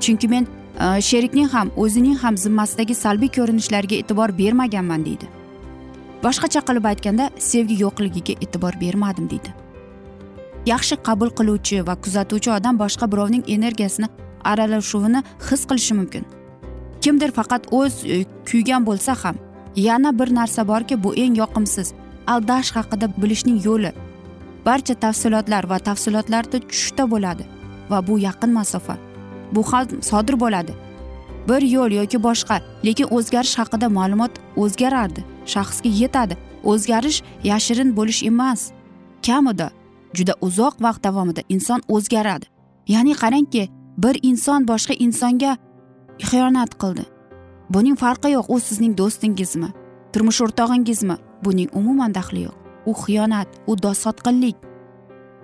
Chunki 0.00 0.28
men 0.28 0.46
e, 0.80 1.00
sherikning 1.00 1.48
ham 1.52 1.70
o'zining 1.76 2.16
ham 2.22 2.36
zimmasidagi 2.36 2.94
salbiy 2.94 3.30
ko'rinishlarga 3.36 3.96
e'tibor 4.00 4.32
bermaganman 4.38 5.04
deydi. 5.04 5.26
Boshqacha 6.22 6.62
qilib 6.68 6.84
aytganda 6.92 7.30
sevgi 7.50 7.80
yo'qligiga 7.84 8.34
e'tibor 8.44 8.80
bermadim 8.80 9.28
deydi. 9.30 9.54
Yaxshi 10.66 10.96
qabul 11.08 11.30
qiluvchi 11.38 11.86
va 11.86 11.94
kuzatuvchi 12.04 12.50
odam 12.58 12.78
boshqa 12.78 13.10
birovning 13.12 13.44
energiyasini 13.56 14.08
aralashuvini 14.44 15.22
his 15.50 15.66
qilishi 15.68 15.94
mumkin. 16.00 16.24
Kimdir 17.00 17.30
faqat 17.38 17.72
o'z 17.80 17.94
e, 18.04 18.24
kuygan 18.50 18.86
bo'lsa 18.88 19.14
ham 19.22 19.36
yana 19.76 20.18
bir 20.18 20.34
narsa 20.34 20.68
borki 20.68 21.02
bu 21.04 21.14
eng 21.14 21.38
yoqimsiz 21.38 21.92
aldash 22.26 22.70
haqida 22.76 23.22
bilishning 23.22 23.64
yo'li. 23.64 23.92
Barcha 24.66 24.94
tafsilotlar 24.94 25.64
va 25.70 25.78
tafsilotlarda 25.78 26.58
tushda 26.60 27.10
bo'ladi 27.10 27.44
va 27.90 28.06
bu 28.06 28.18
yaqin 28.18 28.50
masofa 28.50 28.96
bu 29.52 29.62
ham 29.72 30.02
sodir 30.02 30.40
bo'ladi. 30.40 30.72
Bir 31.48 31.62
yo'l 31.62 31.92
yoki 31.92 32.22
boshqa 32.22 32.60
lekin 32.86 33.06
o'zgarish 33.16 33.58
haqida 33.60 33.88
ma'lumot 33.88 34.32
o'zgaradi 34.56 35.24
shaxsga 35.54 35.90
yetadi. 36.02 36.36
O'zgarish 36.64 37.22
yashirin 37.44 37.96
bo'lish 37.96 38.22
emas. 38.30 38.60
Kamida 39.26 39.70
juda 40.16 40.34
uzoq 40.40 40.74
vaqt 40.84 41.04
davomida 41.04 41.42
inson 41.48 41.80
o'zgaradi. 41.88 42.46
Ya'ni 42.94 43.14
qarangki 43.22 43.68
bir 44.02 44.14
inson 44.22 44.60
boshqa 44.70 44.94
insonga 45.06 45.56
xiyonat 46.28 46.72
qildi. 46.82 47.04
Buning 47.74 47.96
farqi 48.02 48.28
yo'q 48.36 48.46
u 48.54 48.60
sizning 48.60 48.94
do'stingizmi? 49.00 49.68
Turmush 50.12 50.40
o'rtog'ingizmi? 50.44 51.16
Buning 51.44 51.68
umuman 51.80 52.14
daxli 52.14 52.40
yo'q. 52.46 52.56
U 52.90 52.92
xiyonat 53.02 53.48
u 53.66 53.74
sotqinlik 54.04 54.56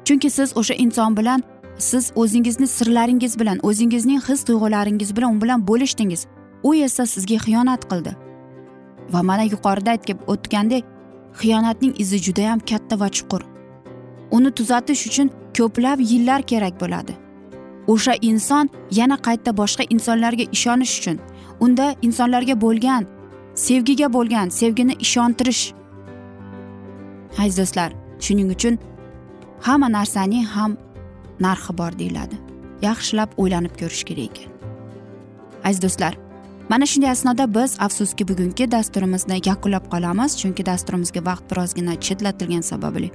chunki 0.04 0.30
siz 0.30 0.56
o'sha 0.56 0.74
inson 0.74 1.16
bilan 1.16 1.42
siz 1.78 2.12
o'zingizni 2.14 2.66
sirlaringiz 2.66 3.38
bilan 3.40 3.58
o'zingizning 3.62 4.20
his 4.28 4.44
tuyg'ularingiz 4.44 5.16
bilan 5.16 5.36
u 5.36 5.40
bilan 5.42 5.66
bo'lishdingiz. 5.68 6.26
U 6.62 6.74
esa 6.74 7.06
sizga 7.06 7.36
xiyonat 7.44 7.82
qildi. 7.90 8.12
Va 9.12 9.22
mana 9.22 9.42
yuqorida 9.42 9.90
aytib 9.90 10.18
o'tgandek 10.26 10.84
xiyonatning 11.40 11.92
izi 11.98 12.18
judayam 12.26 12.60
katta 12.70 13.00
va 13.00 13.08
chuqur. 13.16 13.42
Uni 14.30 14.50
tuzatish 14.50 15.06
uchun 15.08 15.30
ko'plab 15.58 16.00
yillar 16.00 16.42
kerak 16.42 16.80
bo'ladi. 16.80 17.14
O'sha 17.86 18.14
inson 18.20 18.70
yana 18.90 19.16
qayta 19.26 19.50
boshqa 19.60 19.84
insonlarga 19.94 20.44
ishonish 20.56 20.94
uchun 20.98 21.16
unda 21.64 21.86
insonlarga 22.06 22.56
bo'lgan 22.64 23.06
sevgiga 23.66 24.08
bo'lgan 24.16 24.48
sevgini 24.60 24.94
ishontirish. 25.06 25.62
Aziz 27.42 27.56
do'stlar 27.60 27.90
shuning 28.24 28.48
uchun 28.56 28.74
hamma 29.66 29.88
narsaning 29.98 30.46
ham 30.56 30.72
narxi 31.46 31.72
bor 31.80 31.92
deyiladi. 32.00 32.36
Yaxshilab 32.88 33.30
o'ylanib 33.42 33.74
ko'rish 33.80 34.04
kerak. 34.10 34.34
Ekan 34.38 34.54
aziz 35.64 35.82
do'stlar 35.82 36.14
mana 36.68 36.86
shunday 36.86 37.10
asnoda 37.10 37.54
biz 37.54 37.76
afsuski 37.86 38.28
bugungi 38.28 38.70
dasturimizni 38.70 39.40
yakunlab 39.46 39.84
qolamiz 39.92 40.36
chunki 40.40 40.66
dasturimizga 40.66 41.20
vaqt 41.30 41.44
birozgina 41.50 41.94
chetlatilgani 42.00 42.62
sababli. 42.62 43.10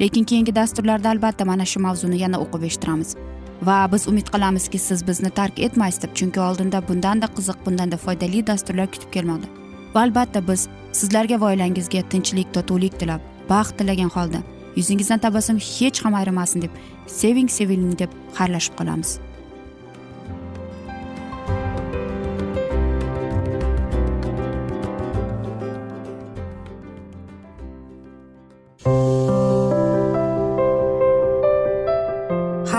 Lekin 0.00 0.24
keyingi 0.24 0.54
dasturlarda 0.54 1.08
albatta 1.10 1.44
mana 1.44 1.64
shu 1.64 1.80
mavzuni 1.80 2.18
yana 2.24 2.38
o'qib 2.44 2.62
eshittiramiz. 2.68 3.16
Va 3.62 3.92
biz 3.92 4.08
umid 4.08 4.28
qilamizki 4.34 4.78
siz 4.78 5.06
bizni 5.06 5.30
tark 5.30 5.58
etmaysiz 5.58 6.02
deb 6.02 6.14
chunki 6.14 6.40
oldinda 6.40 6.82
bundanda 6.88 7.26
qiziq 7.36 7.58
bundanda 7.66 7.96
foydali 7.96 8.46
dasturlar 8.46 8.90
kutib 8.92 9.10
kelmoqda. 9.12 9.46
Va 9.94 10.00
albatta 10.02 10.48
biz 10.48 10.68
sizlarga 10.92 11.40
va 11.40 11.52
oilangizga 11.52 12.02
tinchlik 12.12 12.52
totuvlik 12.54 13.00
tilab 13.00 13.20
baxt 13.48 13.78
tilagan 13.78 14.10
holda 14.16 14.42
yuzingizdan 14.76 15.18
tabassum 15.18 15.58
hech 15.58 16.04
ham 16.04 16.14
ayrimasin 16.14 16.62
deb 16.62 16.70
seving 17.06 17.48
seviling 17.48 17.98
deb 17.98 18.10
xayrlashib 18.38 18.76
qolamiz. 18.80 19.18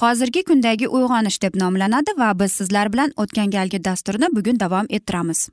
hozirgi 0.00 0.44
kundagi 0.44 0.88
uyg'onish 0.88 1.42
deb 1.42 1.56
nomlanadi 1.56 2.10
va 2.18 2.38
biz 2.40 2.52
sizlar 2.52 2.92
bilan 2.92 3.10
o'tgan 3.16 3.50
galgi 3.50 3.84
dasturni 3.84 4.26
bugun 4.36 4.60
davom 4.60 4.86
ettiramiz. 4.88 5.48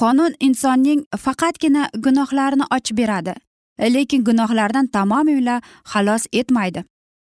Qonun 0.00 0.32
insonning 0.40 1.04
faqatgina 1.24 1.88
gunohlarini 2.04 2.66
ochib 2.76 2.96
beradi 2.96 3.34
lekin 3.80 4.24
gunohlardan 4.24 4.86
tamomila 4.86 5.60
xalos 5.84 6.26
etmaydi. 6.32 6.84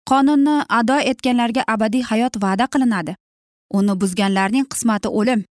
Qonunni 0.08 0.64
ado 0.68 0.98
etganlarga 1.10 1.62
abadiy 1.66 2.02
hayot 2.02 2.34
va'da 2.42 2.66
qilinadi. 2.66 3.16
Uni 3.72 4.00
buzganlarning 4.00 4.66
qismati 4.72 5.08
o'lim. 5.08 5.44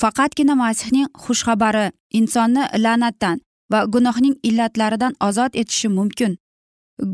Faqatgina 0.00 0.54
masihning 0.54 1.08
xushxabari 1.24 1.92
insonni 2.10 2.62
la'natdan 2.84 3.40
va 3.72 3.84
gunohning 3.84 4.36
illatlaridan 4.48 5.14
ozod 5.20 5.52
etishi 5.60 5.88
mumkin. 5.88 6.36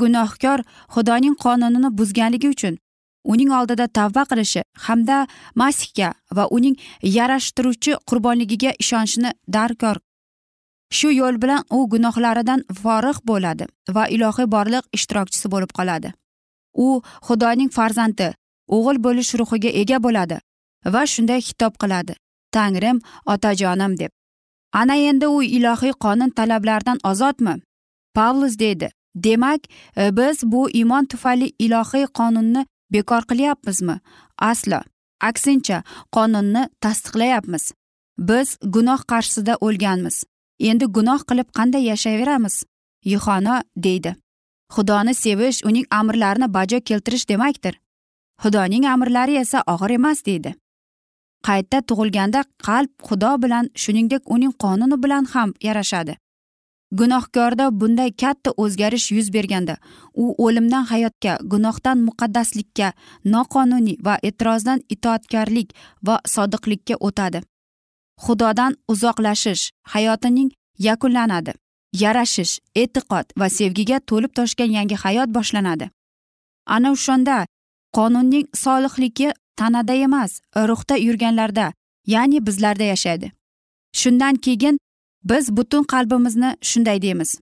Gunohkor 0.01 0.61
xudoning 0.95 1.35
qonunini 1.45 1.90
buzganligi 1.99 2.49
uchun 2.55 2.79
uning 3.25 3.51
oldida 3.59 3.87
tavba 3.99 4.23
qilishi 4.31 4.62
hamda 4.87 5.27
masihga 5.55 6.14
va 6.37 6.45
uning 6.57 6.77
yarashtiruvchi 7.18 7.92
qurbonligiga 8.09 8.73
ishonishni 8.83 9.31
darkor 9.57 9.97
shu 10.99 11.11
yo'l 11.11 11.37
bilan 11.42 11.64
u 11.77 11.79
gunohlaridan 11.92 12.64
forig' 12.83 13.21
bo'ladi 13.31 13.66
va 13.97 14.05
ilohiy 14.14 14.49
borliq 14.55 14.85
ishtirokchisi 14.97 15.51
bo'lib 15.55 15.73
qoladi. 15.79 16.12
U 16.87 16.88
xudoning 17.27 17.71
farzandi 17.77 18.29
o'g'il 18.77 18.99
bo'lish 19.07 19.33
ruhiga 19.40 19.71
ega 19.83 19.99
bo'ladi 20.07 20.38
va 20.95 21.03
shunday 21.12 21.40
xitob 21.49 21.79
qiladi 21.83 22.18
tangrim 22.57 22.99
otajonim 23.35 23.92
deb. 24.01 24.11
Ana 24.81 24.97
endi 25.11 25.27
u 25.37 25.42
ilohiy 25.42 25.95
qonun 26.05 26.31
talablaridan 26.38 26.99
ozodmi? 27.11 27.55
Pavlus 28.16 28.59
deydi 28.62 28.88
demak 29.14 29.61
e, 29.96 30.16
biz 30.16 30.42
bu 30.44 30.70
iymon 30.70 31.05
tufayli 31.05 31.53
ilohiy 31.59 32.07
qonunni 32.07 32.66
bekor 32.92 33.22
qilyapmizmi? 33.22 34.01
Aslo. 34.38 34.81
Aksincha 35.20 35.83
qonunni 36.12 36.68
tasdiqlayapmiz. 36.81 37.72
Biz 38.18 38.59
gunoh 38.62 39.01
qarshisida 39.11 39.57
o'lganmiz. 39.61 40.25
Endi 40.61 40.85
gunoh 40.85 41.20
qilib 41.29 41.48
qanday 41.59 41.83
yashayveramiz 41.90 42.64
yuhono 43.05 43.62
deydi. 43.77 44.16
Xudoni 44.75 45.14
sevish 45.14 45.64
uning 45.64 45.87
amrlarini 45.90 46.55
bajo 46.55 46.81
keltirish 46.81 47.29
demakdir. 47.29 47.79
Xudoning 48.42 48.87
amrlari 48.87 49.37
esa 49.37 49.62
og'ir 49.66 49.90
emas 49.98 50.25
deydi. 50.27 50.55
Qayta 51.46 51.83
tug'ilganda 51.88 52.44
qalb 52.66 52.90
xudo 53.09 53.33
bilan 53.42 53.70
shuningdek 53.83 54.22
uning 54.35 54.53
qonuni 54.64 55.03
bilan 55.03 55.25
ham 55.35 55.55
yarashadi. 55.62 56.16
Gunohkorda 56.98 57.66
bunday 57.81 58.11
katta 58.22 58.50
o'zgarish 58.62 59.09
yuz 59.16 59.28
berganda 59.37 59.76
u 60.22 60.24
o'limdan 60.44 60.85
hayotga 60.92 61.38
gunohdan 61.52 61.98
muqaddaslikka 62.09 62.92
noqonuniy 63.35 63.96
va 64.07 64.14
e'tirozdan 64.28 64.81
itoatkorlik 64.94 65.68
va 66.07 66.20
sodiqlikka 66.35 66.94
o'tadi. 67.07 67.40
Xudodan 68.24 68.72
uzoqlashish 68.92 69.64
hayotining 69.94 70.50
yakunlanadi 70.88 71.52
yarashish 72.02 72.55
e'tiqod 72.83 73.26
va 73.40 73.48
sevgiga 73.59 73.98
to'lib 74.11 74.33
toshgan 74.38 74.70
yangi 74.78 74.96
hayot 75.05 75.28
boshlanadi. 75.37 75.90
Ana 76.66 76.92
o'shanda 76.96 77.37
qonunning 77.96 78.46
solihligi 78.64 79.28
tanada 79.57 79.94
emas 80.07 80.40
ruhda 80.68 80.96
yurganlarda 80.96 81.72
ya'ni 82.07 82.46
bizlarda 82.46 82.85
yashaydi. 82.92 83.33
Shundan 84.00 84.37
keyin 84.44 84.78
biz 85.25 85.57
butun 85.57 85.85
qalbimizni 85.85 86.57
shunday 86.63 87.03
deymiz. 87.03 87.41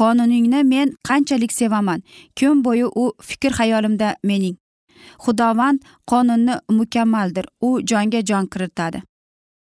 Qonuningni 0.00 0.62
men 0.64 0.88
qanchalik 1.08 1.52
sevaman? 1.52 2.02
Kun 2.38 2.64
bo'yi 2.64 2.86
u 3.02 3.12
fikr 3.22 3.52
xayolimda 3.58 4.16
mening. 4.22 4.56
Xudovand 5.24 5.78
qonunni 6.10 6.54
mukammaldir. 6.78 7.46
U 7.60 7.80
jonga 7.80 8.20
jon 8.28 8.46
kiritadi. 8.46 9.02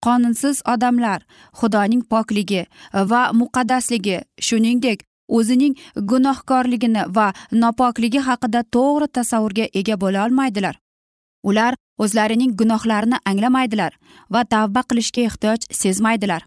Qonunsiz 0.05 0.63
odamlar 0.73 1.21
xudoning 1.59 2.03
pokligi 2.13 2.63
va 3.11 3.23
muqaddasligi 3.41 4.17
shuningdek 4.47 5.05
o'zining 5.29 5.75
gunohkorligini 6.11 7.03
va 7.17 7.27
nopokligi 7.53 8.21
haqida 8.29 8.61
to'g'ri 8.77 9.09
tasavvurga 9.17 9.67
ega 9.81 9.97
bo'la 10.03 10.25
olmaydilar. 10.27 10.75
Ular 11.49 11.73
o'zlarining 11.99 12.53
gunohlarini 12.61 13.19
anglamaydilar 13.31 13.93
va 14.35 14.45
tavba 14.45 14.83
qilishga 14.91 15.23
ehtiyoj 15.29 15.61
sezmaydilar. 15.83 16.43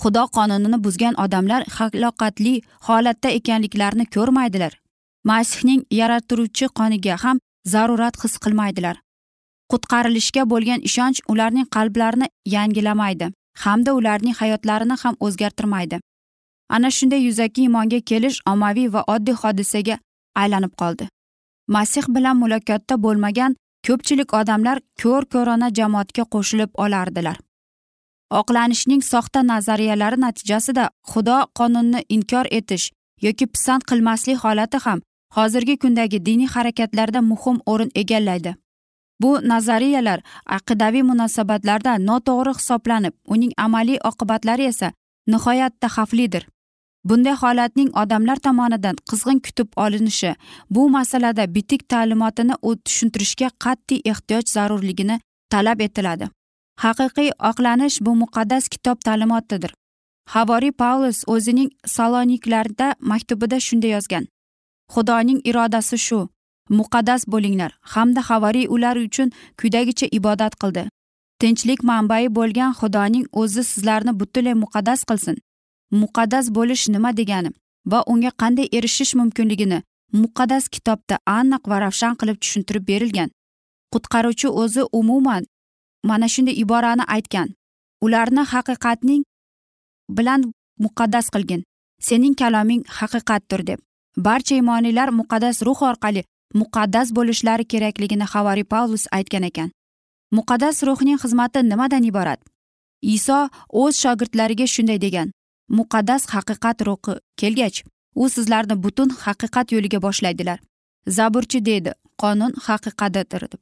Xudo 0.00 0.24
qonunini 0.36 0.78
buzgan 0.84 1.14
odamlar 1.24 1.62
halokatli 1.76 2.54
holatda 2.86 3.28
ekanliklarini 3.38 4.06
ko'rmaydilar. 4.14 4.72
Masihning 5.24 5.82
yaratuvchi 6.00 6.66
qoniga 6.78 7.16
ham 7.24 7.40
zarurat 7.72 8.14
his 8.22 8.34
qilmaydilar. 8.44 8.96
Qutqarilishga 9.70 10.42
bo'lgan 10.52 10.80
ishonch 10.88 11.20
ularning 11.32 11.68
qalblarini 11.76 12.26
yangilamaydi 12.54 13.32
hamda 13.64 13.94
ularning 13.94 14.34
hayotlarini 14.34 14.96
ham 15.02 15.16
o'zgartirmaydi. 15.20 16.00
Ana 16.68 16.90
shunday 16.90 17.20
yuzaki 17.28 17.60
iymonga 17.60 18.00
kelish 18.00 18.40
ommaviy 18.52 18.92
va 18.92 19.04
oddiy 19.14 19.36
hodisaga 19.42 19.98
aylanib 20.42 20.74
qoldi. 20.80 21.08
Masih 21.68 22.04
bilan 22.08 22.36
muloqotda 22.42 23.02
bo'lmagan 23.04 23.56
ko'pchilik 23.86 24.34
odamlar 24.40 24.80
ko'r 25.02 25.24
ko'rona 25.34 25.68
jamoatga 25.78 26.24
qo'shilib 26.34 26.70
olardilar. 26.84 27.36
Oqlanishning 28.40 29.02
soxta 29.12 29.40
nazariyalari 29.52 30.18
natijasida 30.24 30.84
xudo 31.10 31.38
qonunni 31.58 32.00
inkor 32.16 32.46
etish 32.58 32.86
yoki 33.26 33.46
pisand 33.52 33.82
qilmaslik 33.90 34.38
holati 34.44 34.78
ham 34.84 34.98
hozirgi 35.36 35.76
kundagi 35.82 36.18
diniy 36.26 36.52
harakatlarda 36.54 37.20
muhim 37.30 37.58
o'rin 37.72 37.90
egallaydi. 38.02 38.54
Bu 39.22 39.30
nazariyalar 39.52 40.20
aqidaviy 40.58 41.04
munosabatlarda 41.10 41.92
noto'g'ri 42.08 42.52
hisoblanib 42.58 43.14
uning 43.34 43.52
amaliy 43.66 43.98
oqibatlari 44.10 44.64
esa 44.72 44.88
nihoyatda 45.32 45.88
xavflidir 45.96 46.44
bunday 47.04 47.34
holatning 47.42 47.90
odamlar 48.02 48.38
tomonidan 48.46 48.96
qizg'in 49.10 49.40
kutib 49.46 49.68
olinishi 49.84 50.34
bu 50.70 50.88
masalada 50.96 51.46
bitik 51.54 51.88
ta'limotini 51.92 52.54
tushuntirishga 52.84 53.48
qat'iy 53.64 54.00
ehtiyoj 54.12 54.46
zarurligini 54.54 55.20
talab 55.50 55.80
etiladi. 55.80 56.28
Haqiqiy 56.82 57.30
oqlanish 57.50 57.96
bu 58.06 58.12
muqaddas 58.22 58.68
kitob 58.68 58.98
ta'limotidir. 59.06 59.72
Havoriy 60.34 60.72
pavlus 60.82 61.18
o'zining 61.34 61.70
saloniklarda 61.94 62.94
maktubida 63.10 63.58
shunday 63.66 63.90
yozgan. 63.96 64.24
Xudoning 64.94 65.40
irodasi 65.50 65.98
shu 66.06 66.18
muqaddas 66.78 67.22
bo'linglar 67.32 67.70
hamda 67.94 68.20
havoriy 68.28 68.66
ular 68.74 68.96
uchun 68.96 69.28
quyidagicha 69.58 70.06
ibodat 70.18 70.54
qildi. 70.62 70.84
Tinchlik 71.40 71.80
manbai 71.90 72.24
bo'lgan 72.38 72.72
xudoning 72.80 73.26
o'zi 73.40 73.62
sizlarni 73.70 74.12
butunlay 74.20 74.54
muqaddas 74.64 75.00
qilsin. 75.08 75.36
Muqaddas 76.02 76.46
bo'lish 76.56 76.84
nima 76.94 77.10
degani 77.20 77.50
va 77.92 78.00
unga 78.12 78.30
qanday 78.42 78.66
erishish 78.76 79.14
mumkinligini 79.20 79.78
muqaddas 80.22 80.64
kitobda 80.74 81.16
aniq 81.38 81.62
va 81.70 81.76
ravshan 81.84 82.14
qilib 82.20 82.36
tushuntirib 82.42 82.84
berilgan. 82.90 83.28
Qutqaruvchi 83.92 84.48
o'zi 84.62 84.82
umuman 85.00 85.42
mana 86.04 86.28
shunday 86.28 86.54
iborani 86.62 87.04
aytgan. 87.14 87.48
Ularni 88.04 88.42
haqiqatning 88.52 89.22
bilan 90.16 90.52
muqaddas 90.84 91.26
qilgin. 91.34 91.62
Sening 92.00 92.34
kaloming 92.34 92.82
haqiqatdir 92.98 93.66
deb. 93.66 93.78
Barcha 94.16 94.54
imoniylar 94.54 95.08
muqaddas 95.08 95.62
ruh 95.66 95.82
orqali 95.90 96.22
muqaddas 96.54 97.08
bo'lishlari 97.16 97.64
kerakligini 97.64 98.26
havariy 98.32 98.64
pavlus 98.64 99.06
aytgan 99.18 99.42
ekan. 99.50 99.70
Muqaddas 100.36 100.82
ruhning 100.88 101.18
xizmati 101.22 101.62
nimadan 101.68 102.04
iborat? 102.10 102.40
Iso 103.02 103.48
o'z 103.68 103.94
shogirdlariga 104.02 104.66
shunday 104.74 104.98
degan. 105.00 105.32
Muqaddas 105.78 106.22
haqiqat 106.34 106.78
ruhi 106.86 107.14
kelgach 107.40 107.78
u 108.14 108.28
sizlarni 108.28 108.76
butun 108.84 109.08
haqiqat 109.24 109.72
yo'liga 109.74 109.98
boshlaydilar. 110.06 110.58
Zaburchi 111.16 111.58
deydi 111.68 111.92
qonun 112.22 112.52
haqiqatdir 112.66 113.42
deb. 113.52 113.60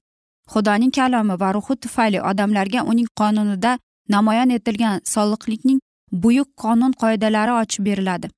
Xudoning 0.52 0.92
kalomi 0.98 1.34
va 1.42 1.48
ruhi 1.56 1.74
tufayli 1.82 2.18
odamlarga 2.30 2.80
uning 2.90 3.08
qonunida 3.20 3.72
namoyon 4.14 4.50
etilgan 4.56 5.00
soliqlikning 5.12 5.80
buyuk 6.22 6.48
qonun 6.62 6.92
qoidalari 7.02 7.52
ochib 7.62 7.84
beriladi. 7.88 8.28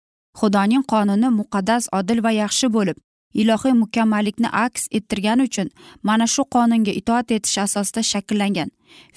Xudoning 0.40 0.84
qonuni 0.92 1.28
muqaddas 1.40 1.84
odil 1.98 2.18
va 2.24 2.32
yaxshi 2.42 2.66
bo'lib 2.76 2.96
ilohiy 3.40 3.74
mukammallikni 3.82 4.48
aks 4.64 4.82
ettirgani 4.98 5.42
uchun 5.48 5.68
mana 6.08 6.26
shu 6.34 6.42
qonunga 6.54 6.92
itoat 7.00 7.30
etish 7.36 7.58
asosida 7.64 8.02
shakllangan. 8.12 8.68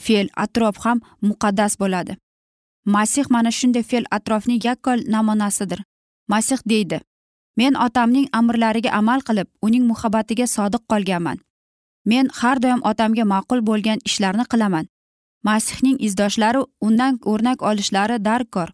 Fe'l 0.03 0.27
atrof 0.43 0.77
ham 0.85 1.01
muqaddas 1.29 1.73
bo'ladi. 1.81 2.13
Masih 2.95 3.25
mana 3.35 3.51
shunday 3.57 3.83
fe'l 3.89 4.05
atrofning 4.17 4.61
yakkol 4.67 4.99
namunasidir. 5.13 5.79
Masih 6.31 6.59
deydi 6.71 6.99
men 7.57 7.75
otamning 7.85 8.27
amrlariga 8.39 8.91
amal 8.99 9.19
qilib 9.27 9.47
uning 9.67 9.83
muhabbatiga 9.91 10.47
sodiq 10.55 10.83
qolganman. 10.91 11.37
Men 12.05 12.29
har 12.39 12.57
doim 12.63 12.81
otamga 12.91 13.25
ma'qul 13.33 13.61
bo'lgan 13.69 13.99
ishlarni 14.09 14.45
qilaman. 14.51 14.85
Masihning 15.47 15.97
izdoshlari 16.07 16.61
undan 16.87 17.19
o'rnak 17.31 17.61
olishlari 17.69 18.17
darkor. 18.25 18.69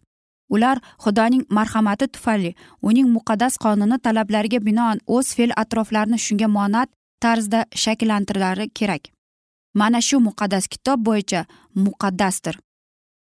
Ular 0.54 0.76
xudoning 1.04 1.44
marhamati 1.56 2.06
tufayli 2.14 2.54
uning 2.88 3.08
muqaddas 3.16 3.54
qonuni 3.64 3.98
talablariga 4.04 4.58
binoan 4.68 4.98
o'z 5.06 5.34
fe'l 5.36 5.52
atroflarini 5.62 6.18
shunga 6.26 6.48
monat 6.58 6.88
tarzda 7.22 7.60
shakllantirlari 7.82 8.66
kerak. 8.78 9.02
Mana 9.74 10.00
shu 10.08 10.16
muqaddas 10.28 10.64
kitob 10.72 10.98
bo'yicha 11.08 11.40
muqaddasdir. 11.84 12.58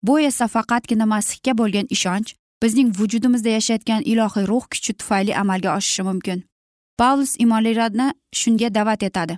Bu 0.07 0.21
esa 0.21 0.47
faqatgina 0.55 1.07
masihga 1.15 1.53
bo'lgan 1.61 1.87
ishonch 1.97 2.31
bizning 2.63 2.89
vujudimizda 2.99 3.51
yashayotgan 3.59 4.03
ilohiy 4.13 4.47
ruh 4.51 4.65
kuchi 4.73 4.93
tufayli 4.99 5.33
amalga 5.43 5.71
oshishi 5.79 6.03
mumkin. 6.09 6.39
Pavlus 6.99 7.33
imonlilarni 7.45 8.07
shunga 8.41 8.69
da'vat 8.77 9.03
etadi. 9.09 9.35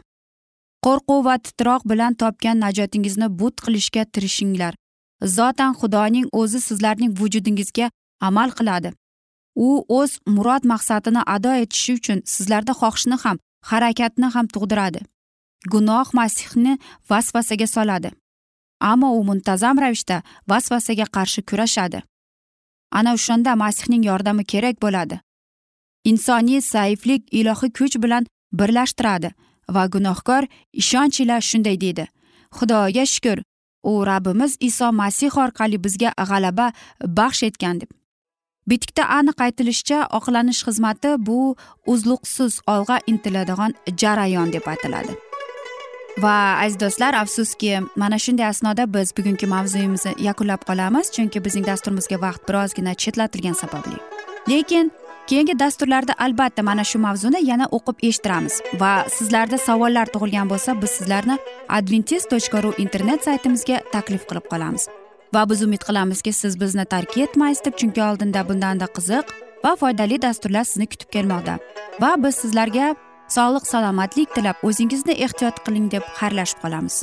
Qo'rquv 0.85 1.21
va 1.27 1.37
titroq 1.47 1.83
bilan 1.91 2.15
topgan 2.23 2.59
najotingizni 2.65 3.29
but 3.39 3.57
qilishga 3.65 4.03
tirishinglar. 4.15 4.75
Zotan 5.37 5.73
xudoning 5.81 6.27
o'zi 6.41 6.61
sizlarning 6.69 7.13
vujudingizga 7.21 7.87
amal 8.29 8.51
qiladi. 8.59 8.91
U 9.67 9.69
o'z 9.99 10.13
murod 10.35 10.65
maqsadini 10.73 11.23
ado 11.35 11.53
etishi 11.63 11.93
uchun 11.99 12.19
sizlarda 12.35 12.73
xohishni 12.81 13.17
ham 13.25 13.37
harakatni 13.71 14.29
ham 14.35 14.47
tug'diradi. 14.55 15.01
Gunoh 15.73 16.09
masihni 16.19 16.79
vasvasaga 17.11 17.67
soladi. 17.77 18.11
Ammo 18.91 19.09
u 19.19 19.23
muntazam 19.29 19.77
ravishda 19.85 20.23
vasvasaga 20.51 21.07
qarshi 21.17 21.41
kurashadi. 21.49 22.03
Ana 22.99 23.11
o'shanda 23.17 23.53
masihning 23.63 24.05
yordami 24.11 24.45
kerak 24.53 24.77
bo'ladi. 24.85 25.17
Insoniy 26.11 26.61
zaiflik 26.61 27.23
ilohiy 27.39 27.71
kuch 27.79 27.97
bilan 28.05 28.27
birlashtiradi. 28.59 29.31
Va 29.69 29.87
gunohkor 29.87 30.47
ishonch 30.73 31.21
ila 31.21 31.41
shunday 31.41 31.81
deydi. 31.81 32.07
Xudoga 32.57 33.05
shukur 33.15 33.39
u 33.83 33.93
rabbimiz 34.07 34.57
iso 34.61 34.93
masih 34.93 35.37
orqali 35.45 35.79
bizga 35.85 36.11
g'alaba 36.31 36.73
baxsh 37.19 37.43
etgan 37.49 37.81
deb. 37.81 37.91
Bitikda 38.71 39.05
aniq 39.19 39.39
aytilishicha 39.47 39.99
oqlanish 40.19 40.65
xizmati 40.67 41.11
bu 41.27 41.57
uzluqsiz 41.93 42.61
olg'a 42.75 42.99
intiladigan 43.07 43.73
jarayon 44.01 44.53
deb 44.53 44.67
aytiladi 44.73 45.15
va 46.23 46.59
aziz 46.63 46.81
do'stlar 46.81 47.15
afsuski 47.15 47.81
mana 47.97 48.19
shunday 48.19 48.47
asnoda 48.47 48.95
biz 48.95 49.13
bugungi 49.17 49.47
mavzuyimizni 49.47 50.13
yakunlab 50.29 50.63
qolamiz 50.69 51.11
chunki 51.17 51.45
bizning 51.45 51.67
dasturimizga 51.67 52.21
vaqt 52.27 52.49
birozgina 52.49 52.95
chetlatilgani 52.95 53.55
sababli. 53.55 53.99
Lekin 54.49 54.93
keyingi 55.29 55.59
dasturlarda 55.59 56.15
albatta 56.19 56.63
mana 56.63 56.85
shu 56.91 56.99
mavzuni 56.99 57.41
yana 57.51 57.67
o'qib 57.77 58.03
eshittiramiz. 58.09 58.61
Va 58.81 58.93
sizlarda 59.17 59.59
savollar 59.59 60.07
tug'ilgan 60.15 60.51
bo'lsa 60.53 60.77
biz 60.83 60.91
sizlarni 60.99 61.39
adventis 61.79 62.29
tochka 62.33 62.63
ru 62.65 62.75
internet 62.85 63.25
saytimizga 63.29 63.81
taklif 63.95 64.29
qilib 64.29 64.47
qolamiz. 64.53 64.89
Va 65.35 65.43
biz 65.51 65.63
umid 65.67 65.83
qilamizki 65.89 66.33
siz 66.33 66.61
bizni 66.61 66.85
tark 66.85 67.17
etmaysiz 67.25 67.65
deb 67.67 67.81
chunki 67.81 68.03
oldinda 68.09 68.49
bundanda 68.49 68.87
qiziq 68.97 69.33
va 69.65 69.73
foydali 69.81 70.21
dasturlar 70.27 70.65
sizni 70.71 70.87
kutib 70.93 71.11
kelmoqda. 71.17 71.59
Va 72.03 72.13
biz 72.25 72.35
sizlarga 72.43 72.95
sog'lik 73.37 73.67
salomatlik 73.73 74.35
tilab 74.37 74.63
o'zingizni 74.69 75.15
ehtiyot 75.27 75.65
qiling 75.67 75.91
deb 75.95 76.05
xayrlashib 76.21 76.61
qolamiz. 76.65 77.03